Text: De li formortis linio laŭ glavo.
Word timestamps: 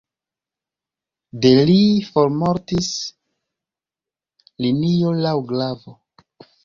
De 1.43 1.51
li 1.69 1.75
formortis 2.15 2.89
linio 4.67 5.13
laŭ 5.27 5.35
glavo. 5.53 5.95